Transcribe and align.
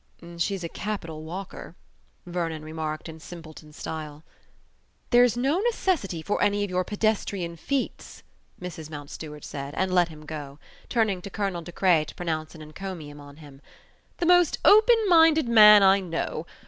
"She's 0.37 0.63
a 0.63 0.67
capital 0.67 1.23
walker." 1.25 1.75
Vernon 2.25 2.63
remarked 2.63 3.07
in 3.07 3.19
simpleton 3.19 3.71
style. 3.71 4.23
"There's 5.11 5.37
no 5.37 5.59
necessity 5.59 6.23
for 6.23 6.41
any 6.41 6.63
of 6.63 6.71
your 6.71 6.83
pedestrian 6.83 7.55
feats," 7.55 8.23
Mrs 8.59 8.89
Mountstuart 8.89 9.43
said, 9.43 9.75
and 9.75 9.93
let 9.93 10.07
him 10.09 10.25
go, 10.25 10.57
turning 10.89 11.21
to 11.21 11.29
Colonel 11.29 11.61
De 11.61 11.71
Craye 11.71 12.05
to 12.05 12.15
pronounce 12.15 12.55
an 12.55 12.63
encomium 12.63 13.19
on 13.21 13.37
him: 13.37 13.61
"The 14.17 14.25
most 14.25 14.57
open 14.65 14.95
minded 15.07 15.47
man 15.47 15.83
I 15.83 15.99
know! 15.99 16.47